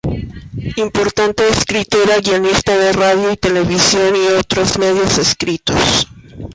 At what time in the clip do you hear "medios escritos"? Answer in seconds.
4.79-6.07